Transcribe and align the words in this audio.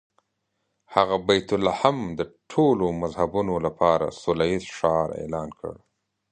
هغه 0.95 1.15
بیت 1.27 1.49
لحم 1.65 1.97
د 2.19 2.21
ټولو 2.51 2.85
مذهبونو 3.01 3.53
لپاره 3.65 4.05
سوله 4.21 4.45
ییز 4.51 4.65
ښار 4.77 5.07
اعلان 5.21 5.49
کړ. 5.59 5.75